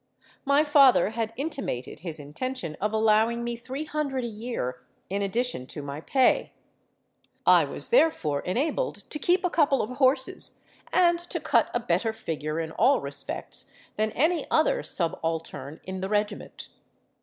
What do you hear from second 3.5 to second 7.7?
three hundred a year in addition to my pay: I